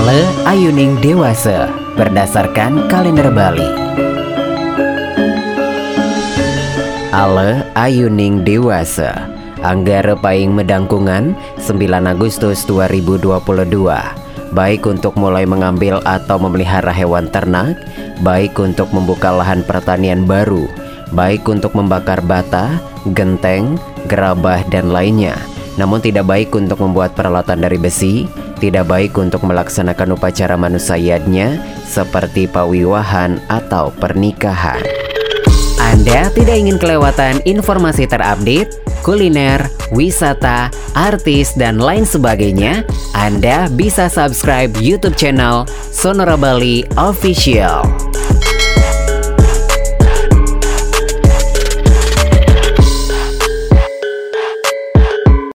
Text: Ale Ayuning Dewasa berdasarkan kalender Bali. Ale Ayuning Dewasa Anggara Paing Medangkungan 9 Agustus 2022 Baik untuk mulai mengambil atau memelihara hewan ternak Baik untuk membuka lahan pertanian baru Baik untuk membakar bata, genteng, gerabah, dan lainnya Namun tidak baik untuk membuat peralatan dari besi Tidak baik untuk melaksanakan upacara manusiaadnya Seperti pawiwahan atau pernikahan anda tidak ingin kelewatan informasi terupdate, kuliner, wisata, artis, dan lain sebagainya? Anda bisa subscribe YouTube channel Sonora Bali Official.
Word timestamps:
Ale 0.00 0.24
Ayuning 0.48 0.96
Dewasa 1.04 1.68
berdasarkan 1.92 2.88
kalender 2.88 3.28
Bali. 3.28 3.68
Ale 7.12 7.68
Ayuning 7.76 8.40
Dewasa 8.40 9.28
Anggara 9.60 10.16
Paing 10.16 10.56
Medangkungan 10.56 11.36
9 11.60 11.76
Agustus 12.08 12.64
2022 12.64 13.28
Baik 14.56 14.88
untuk 14.88 15.20
mulai 15.20 15.44
mengambil 15.44 16.00
atau 16.08 16.40
memelihara 16.40 16.96
hewan 16.96 17.28
ternak 17.28 17.76
Baik 18.24 18.56
untuk 18.56 18.88
membuka 18.96 19.28
lahan 19.36 19.60
pertanian 19.68 20.24
baru 20.24 20.64
Baik 21.12 21.44
untuk 21.44 21.76
membakar 21.76 22.24
bata, 22.24 22.80
genteng, 23.12 23.76
gerabah, 24.08 24.64
dan 24.72 24.88
lainnya 24.88 25.36
Namun 25.76 26.00
tidak 26.00 26.24
baik 26.24 26.56
untuk 26.56 26.80
membuat 26.80 27.12
peralatan 27.12 27.60
dari 27.60 27.76
besi 27.76 28.48
Tidak 28.60 28.84
baik 28.84 29.16
untuk 29.16 29.42
melaksanakan 29.48 30.20
upacara 30.20 30.54
manusiaadnya 30.54 31.58
Seperti 31.88 32.44
pawiwahan 32.44 33.40
atau 33.48 33.88
pernikahan 33.96 34.84
anda 35.90 36.30
tidak 36.30 36.54
ingin 36.54 36.78
kelewatan 36.78 37.42
informasi 37.48 38.06
terupdate, 38.06 38.78
kuliner, 39.02 39.64
wisata, 39.90 40.70
artis, 40.94 41.56
dan 41.58 41.82
lain 41.82 42.06
sebagainya? 42.06 42.86
Anda 43.16 43.66
bisa 43.72 44.06
subscribe 44.06 44.70
YouTube 44.78 45.18
channel 45.18 45.66
Sonora 45.90 46.38
Bali 46.38 46.86
Official. 46.94 47.82